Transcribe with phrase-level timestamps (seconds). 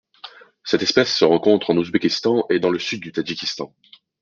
[0.63, 3.71] Cette espèce se rencontre en Ouzbékistan et dans le sud du Tadjikistan.